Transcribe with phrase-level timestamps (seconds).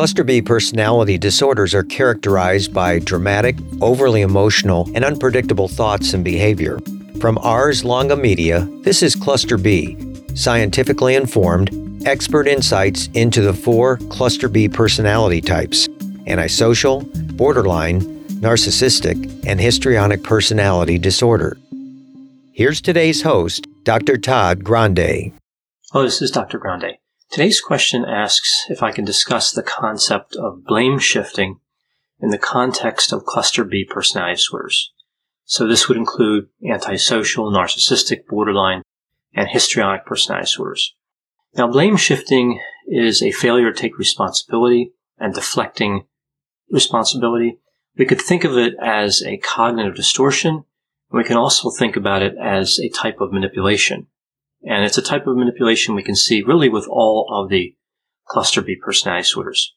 [0.00, 6.78] Cluster B personality disorders are characterized by dramatic, overly emotional, and unpredictable thoughts and behavior.
[7.20, 9.98] From Ars Longa Media, this is Cluster B,
[10.34, 11.68] scientifically informed
[12.06, 15.86] expert insights into the four cluster B personality types
[16.26, 17.02] antisocial,
[17.34, 18.00] borderline,
[18.40, 21.58] narcissistic, and histrionic personality disorder.
[22.54, 24.16] Here's today's host, Dr.
[24.16, 25.32] Todd Grande.
[25.92, 26.56] Hello, this is Dr.
[26.56, 26.99] Grande.
[27.30, 31.60] Today's question asks if I can discuss the concept of blame shifting
[32.18, 34.92] in the context of cluster B personality disorders.
[35.44, 38.82] So this would include antisocial, narcissistic, borderline,
[39.32, 40.96] and histrionic personality disorders.
[41.54, 46.06] Now, blame shifting is a failure to take responsibility and deflecting
[46.68, 47.60] responsibility.
[47.96, 50.64] We could think of it as a cognitive distortion.
[51.12, 54.08] And we can also think about it as a type of manipulation.
[54.62, 57.74] And it's a type of manipulation we can see really with all of the
[58.28, 59.74] cluster B personality disorders.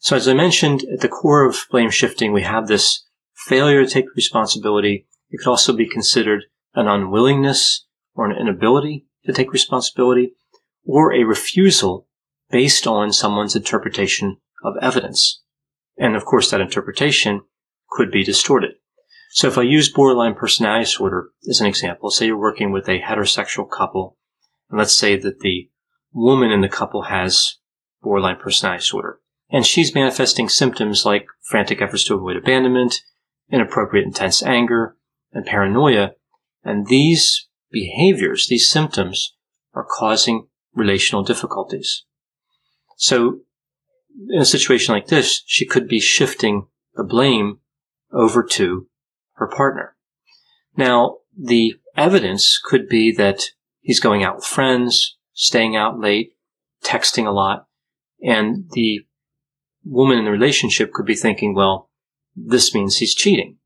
[0.00, 3.90] So as I mentioned, at the core of blame shifting, we have this failure to
[3.90, 5.06] take responsibility.
[5.30, 10.34] It could also be considered an unwillingness or an inability to take responsibility
[10.84, 12.06] or a refusal
[12.50, 15.42] based on someone's interpretation of evidence.
[15.96, 17.42] And of course, that interpretation
[17.90, 18.72] could be distorted.
[19.30, 23.00] So if I use borderline personality disorder as an example, say you're working with a
[23.00, 24.16] heterosexual couple,
[24.70, 25.70] and let's say that the
[26.12, 27.56] woman in the couple has
[28.02, 33.02] borderline personality disorder, and she's manifesting symptoms like frantic efforts to avoid abandonment,
[33.50, 34.96] inappropriate intense anger,
[35.32, 36.12] and paranoia,
[36.64, 39.34] and these behaviors, these symptoms,
[39.74, 42.04] are causing relational difficulties.
[42.96, 43.40] So
[44.30, 47.58] in a situation like this, she could be shifting the blame
[48.12, 48.88] over to
[49.34, 49.96] her partner.
[50.76, 53.44] Now, the evidence could be that
[53.80, 56.32] he's going out with friends, staying out late,
[56.84, 57.66] texting a lot,
[58.22, 59.00] and the
[59.84, 61.90] woman in the relationship could be thinking, well,
[62.36, 63.56] this means he's cheating.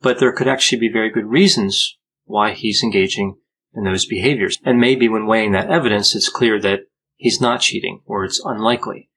[0.00, 3.36] But there could actually be very good reasons why he's engaging
[3.74, 4.58] in those behaviors.
[4.64, 6.80] And maybe when weighing that evidence, it's clear that
[7.16, 9.10] he's not cheating or it's unlikely.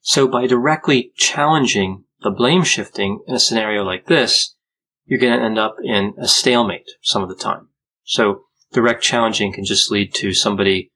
[0.00, 4.54] So by directly challenging the blame shifting in a scenario like this,
[5.04, 7.68] you're going to end up in a stalemate some of the time.
[8.04, 10.90] So direct challenging can just lead to somebody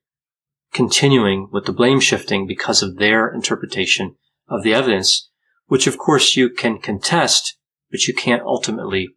[0.73, 4.15] continuing with the blame shifting because of their interpretation
[4.47, 5.29] of the evidence,
[5.67, 7.57] which of course you can contest,
[7.91, 9.09] but you can't ultimately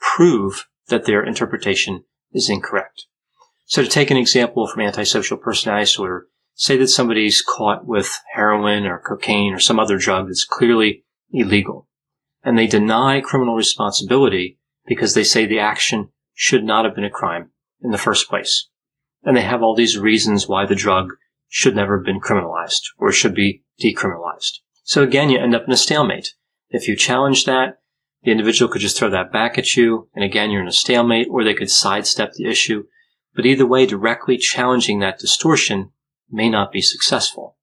[0.00, 3.06] prove that their interpretation is incorrect.
[3.64, 8.86] So to take an example from antisocial personality disorder, say that somebody's caught with heroin
[8.86, 11.88] or cocaine or some other drug that's clearly illegal,
[12.44, 17.10] and they deny criminal responsibility because they say the action should not have been a
[17.10, 17.50] crime
[17.82, 18.68] in the first place.
[19.22, 21.10] And they have all these reasons why the drug
[21.48, 24.58] should never have been criminalized or should be decriminalized.
[24.82, 26.34] So again, you end up in a stalemate.
[26.70, 27.78] If you challenge that,
[28.22, 31.28] the individual could just throw that back at you, and again, you're in a stalemate,
[31.30, 32.84] or they could sidestep the issue
[33.36, 35.90] but either way, directly challenging that distortion
[36.30, 37.56] may not be successful.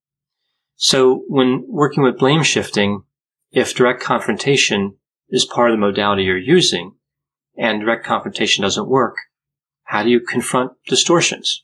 [0.76, 3.02] So when working with blame shifting,
[3.50, 4.96] if direct confrontation
[5.28, 6.94] is part of the modality you're using
[7.58, 9.16] and direct confrontation doesn't work,
[9.94, 11.62] how do you confront distortions?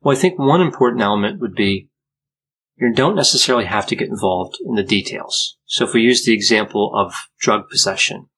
[0.00, 1.90] Well, I think one important element would be
[2.76, 5.58] you don't necessarily have to get involved in the details.
[5.66, 8.30] So if we use the example of drug possession,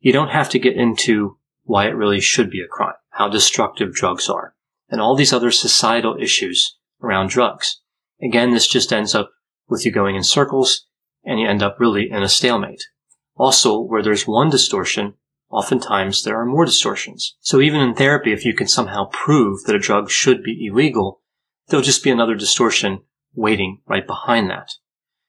[0.00, 3.92] you don't have to get into why it really should be a crime how destructive
[3.92, 4.56] drugs are,
[4.88, 7.80] and all these other societal issues around drugs.
[8.20, 9.30] Again, this just ends up
[9.68, 10.86] with you going in circles
[11.24, 12.88] and you end up really in a stalemate.
[13.36, 15.14] Also, where there's one distortion,
[15.50, 17.36] oftentimes there are more distortions.
[17.40, 21.20] So even in therapy, if you can somehow prove that a drug should be illegal,
[21.68, 23.00] there'll just be another distortion
[23.34, 24.72] waiting right behind that.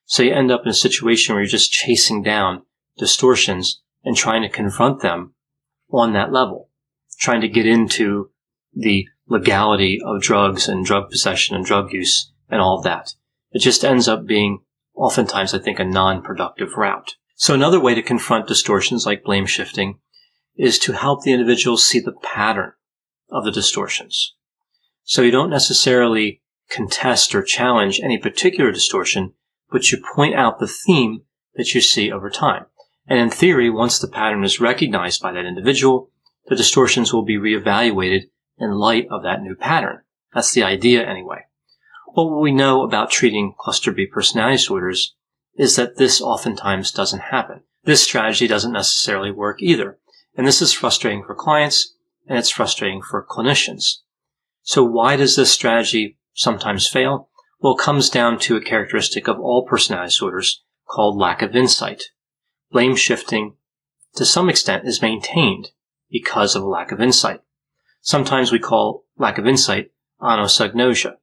[0.06, 2.64] So you end up in a situation where you're just chasing down
[2.98, 5.34] distortions and trying to confront them
[5.92, 6.70] on that level
[7.20, 8.32] trying to get into
[8.74, 13.14] the legality of drugs and drug possession and drug use and all of that.
[13.52, 14.60] It just ends up being
[14.96, 17.16] oftentimes, I think, a non-productive route.
[17.36, 20.00] So another way to confront distortions like blame shifting
[20.60, 22.74] is to help the individual see the pattern
[23.32, 24.36] of the distortions.
[25.04, 29.34] So you don't necessarily contest or challenge any particular distortion,
[29.72, 31.22] but you point out the theme
[31.56, 32.66] that you see over time.
[33.08, 36.12] And in theory, once the pattern is recognized by that individual,
[36.48, 38.24] the distortions will be reevaluated
[38.60, 40.02] in light of that new pattern.
[40.34, 41.46] That's the idea anyway.
[42.14, 45.16] What we know about treating cluster B personality disorders
[45.58, 47.62] is that this oftentimes doesn't happen.
[47.84, 50.00] This strategy doesn't necessarily work either.
[50.40, 51.96] And this is frustrating for clients
[52.26, 53.98] and it's frustrating for clinicians.
[54.62, 57.28] So why does this strategy sometimes fail?
[57.60, 62.04] Well, it comes down to a characteristic of all personality disorders called lack of insight.
[62.72, 63.56] Blame shifting,
[64.16, 65.72] to some extent, is maintained
[66.10, 67.42] because of a lack of insight.
[68.00, 69.92] Sometimes we call lack of insight
[70.22, 71.16] anosognosia.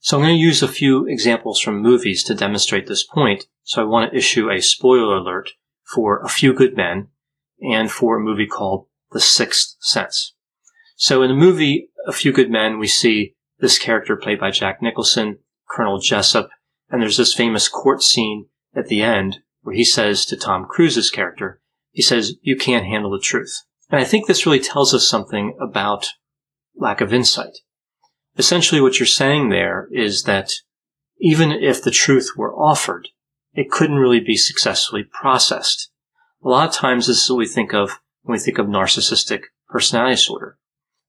[0.00, 3.46] So I'm going to use a few examples from movies to demonstrate this point.
[3.62, 5.52] So I want to issue a spoiler alert
[5.94, 7.08] for A Few Good Men
[7.60, 10.34] and for a movie called The Sixth Sense.
[10.96, 14.82] So in the movie A Few Good Men, we see this character played by Jack
[14.82, 16.48] Nicholson, Colonel Jessep,
[16.90, 21.10] and there's this famous court scene at the end where he says to Tom Cruise's
[21.10, 21.60] character,
[21.90, 23.62] he says, you can't handle the truth.
[23.90, 26.08] And I think this really tells us something about
[26.76, 27.58] lack of insight.
[28.36, 30.52] Essentially what you're saying there is that
[31.18, 33.08] even if the truth were offered,
[33.54, 35.90] it couldn't really be successfully processed.
[36.44, 39.44] A lot of times this is what we think of when we think of narcissistic
[39.68, 40.58] personality disorder.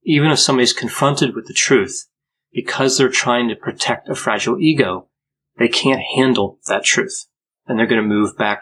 [0.04, 2.08] Even if somebody's confronted with the truth,
[2.54, 5.10] because they're trying to protect a fragile ego,
[5.58, 7.26] they can't handle that truth.
[7.68, 8.62] And they're going to move back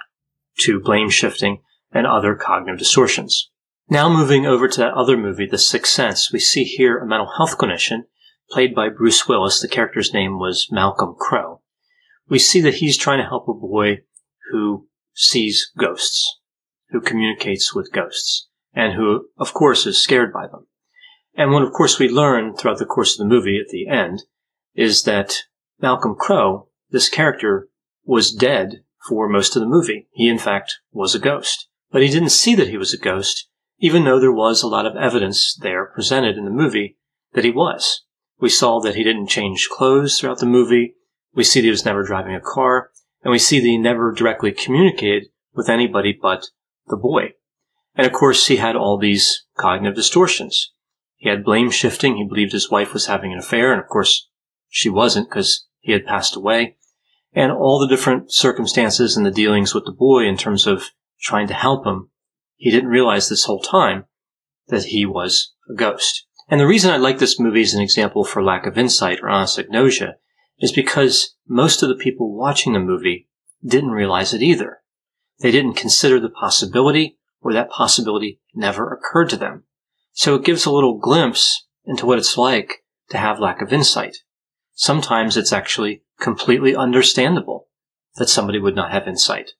[0.62, 1.62] to blame shifting
[1.92, 3.52] and other cognitive distortions.
[3.90, 7.32] Now moving over to that other movie, The Sixth Sense, we see here a mental
[7.38, 8.06] health clinician
[8.50, 9.62] played by Bruce Willis.
[9.62, 11.62] The character's name was Malcolm Crowe.
[12.30, 14.00] We see that he's trying to help a boy
[14.52, 16.40] who sees ghosts,
[16.94, 20.68] who communicates with ghosts, and who, of course, is scared by them.
[21.36, 24.24] And what, of course, we learn throughout the course of the movie at the end
[24.76, 25.40] is that
[25.82, 27.68] Malcolm Crowe, this character,
[28.06, 30.08] was dead for most of the movie.
[30.14, 31.68] He, in fact, was a ghost.
[31.92, 33.50] But he didn't see that he was a ghost,
[33.80, 36.98] even though there was a lot of evidence there presented in the movie
[37.34, 38.04] that he was.
[38.40, 40.96] We saw that he didn't change clothes throughout the movie.
[41.34, 42.92] We see that he was never driving a car.
[43.24, 46.50] And we see that he never directly communicated with anybody but
[46.88, 47.34] the boy.
[47.96, 50.72] And of course, he had all these cognitive distortions.
[51.18, 52.18] He had blame shifting.
[52.18, 53.72] He believed his wife was having an affair.
[53.72, 54.30] And of course,
[54.70, 56.78] she wasn't because he had passed away.
[57.34, 60.92] And all the different circumstances and the dealings with the boy in terms of
[61.22, 62.10] trying to help him.
[62.58, 64.06] He didn't realize this whole time
[64.68, 66.26] that he was a ghost.
[66.50, 69.30] And the reason I like this movie as an example for lack of insight or
[69.30, 70.16] anosognosia
[70.60, 73.28] is because most of the people watching the movie
[73.66, 74.83] didn't realize it either.
[75.40, 79.64] They didn't consider the possibility or that possibility never occurred to them.
[80.14, 84.18] So it gives a little glimpse into what it's like to have lack of insight.
[84.74, 87.68] Sometimes it's actually completely understandable
[88.16, 89.52] that somebody would not have insight.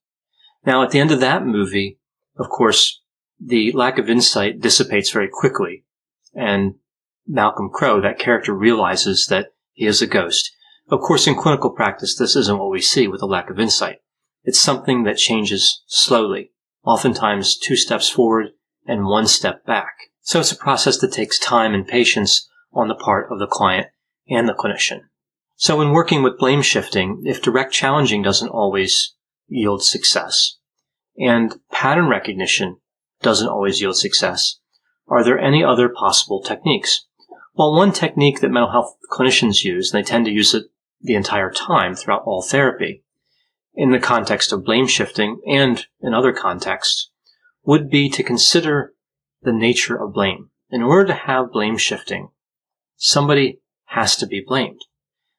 [0.66, 2.00] Now, at the end of that movie,
[2.38, 3.02] of course,
[3.40, 5.86] the lack of insight dissipates very quickly.
[6.34, 6.76] And
[7.28, 10.52] Malcolm Crowe, that character realizes that he is a ghost.
[10.90, 13.98] Of course, in clinical practice, this isn't what we see with a lack of insight.
[14.44, 16.52] It's something that changes slowly,
[16.84, 18.50] oftentimes two steps forward
[18.86, 19.94] and one step back.
[20.22, 23.88] So it's a process that takes time and patience on the part of the client
[24.30, 25.02] and the clinician.
[25.56, 29.16] So in working with blame shifting, if direct challenging doesn't always
[29.48, 30.58] yield success
[31.18, 32.78] and pattern recognition
[33.22, 34.60] doesn't always yield success,
[35.08, 37.06] are there any other possible techniques?
[37.54, 40.66] Well, one technique that mental health clinicians use, and they tend to use it
[41.02, 43.04] the entire time throughout all therapy,
[43.76, 47.10] in the context of blame shifting and in other contexts,
[47.66, 48.94] would be to consider
[49.42, 50.50] the nature of blame.
[50.70, 52.30] In order to have blame shifting,
[52.96, 54.80] somebody has to be blamed.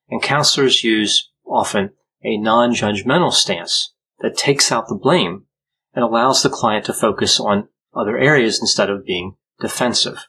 [0.08, 1.90] And counselors use often
[2.22, 5.44] a non-judgmental stance that takes out the blame
[5.92, 10.26] and allows the client to focus on other areas instead of being defensive.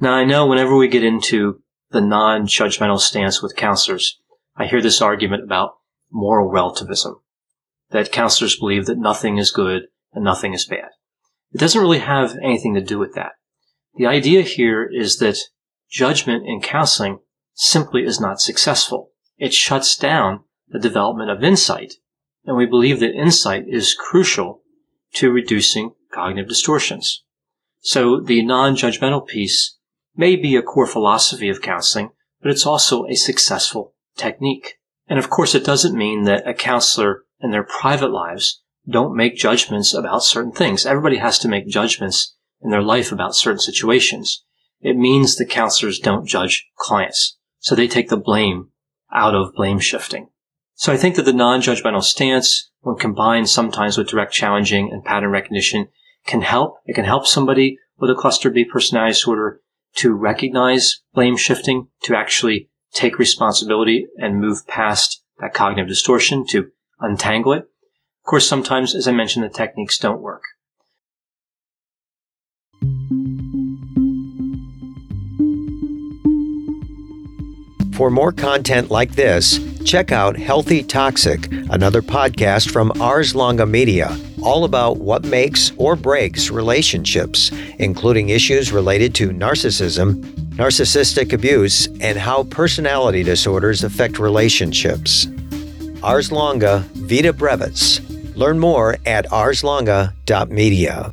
[0.00, 4.20] Now I know whenever we get into the non-judgmental stance with counselors,
[4.56, 5.76] I hear this argument about
[6.10, 7.20] moral relativism.
[7.90, 10.90] That counselors believe that nothing is good and nothing is bad.
[11.52, 13.32] It doesn't really have anything to do with that.
[13.94, 15.38] The idea here is that
[15.90, 17.20] judgment in counseling
[17.54, 19.10] simply is not successful.
[19.38, 21.94] It shuts down the development of insight,
[22.44, 24.62] and we believe that insight is crucial
[25.14, 27.24] to reducing cognitive distortions.
[27.80, 29.78] So the non-judgmental piece
[30.14, 32.10] may be a core philosophy of counseling,
[32.42, 34.74] but it's also a successful technique.
[35.08, 39.36] And of course, it doesn't mean that a counselor in their private lives don't make
[39.36, 40.86] judgments about certain things.
[40.86, 44.44] Everybody has to make judgments in their life about certain situations.
[44.80, 47.36] It means the counselors don't judge clients.
[47.58, 48.70] So they take the blame
[49.12, 50.28] out of blame shifting.
[50.74, 55.30] So I think that the non-judgmental stance, when combined sometimes with direct challenging and pattern
[55.30, 55.88] recognition,
[56.26, 56.76] can help.
[56.86, 59.60] It can help somebody with a cluster B personality disorder
[59.96, 66.70] to recognize blame shifting, to actually take responsibility and move past that cognitive distortion, to
[67.00, 67.62] untangle it.
[67.62, 70.42] Of course, sometimes, as I mentioned, the techniques don't work.
[77.98, 84.16] For more content like this, check out Healthy Toxic, another podcast from Ars Longa Media,
[84.40, 87.50] all about what makes or breaks relationships,
[87.80, 90.22] including issues related to narcissism,
[90.54, 95.26] narcissistic abuse, and how personality disorders affect relationships.
[96.02, 98.00] Ars Longa Vita Brevis.
[98.36, 101.12] Learn more at arslonga.media.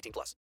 [0.00, 0.36] 18 plus.